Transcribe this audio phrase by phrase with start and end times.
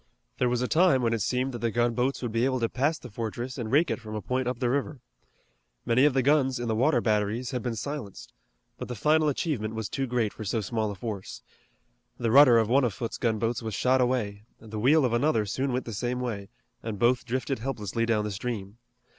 [0.39, 2.97] There was a time when it seemed that the gunboats would be able to pass
[2.97, 4.99] the fortress and rake it from a point up the river.
[5.85, 8.33] Many of the guns in the water batteries had been silenced,
[8.79, 11.43] but the final achievement was too great for so small a force.
[12.17, 15.71] The rudder of one of Foote's gunboats was shot away, the wheel of another soon
[15.71, 16.49] went the same way,
[16.81, 18.79] and both drifted helplessly down the stream.